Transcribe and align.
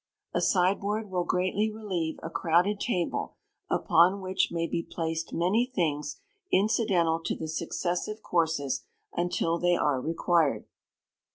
A 0.33 0.41
sideboard 0.41 1.11
will 1.11 1.25
greatly 1.25 1.69
relieve 1.69 2.17
a 2.23 2.29
crowded 2.31 2.79
table, 2.79 3.35
upon 3.69 4.19
which 4.19 4.49
may 4.51 4.65
be 4.65 4.81
placed 4.81 5.31
many 5.31 5.67
things 5.75 6.19
incidental 6.51 7.19
to 7.23 7.35
the 7.35 7.47
successive 7.47 8.23
courses, 8.23 8.83
until 9.13 9.59
they 9.59 9.75
are 9.75 10.01
required. 10.01 10.65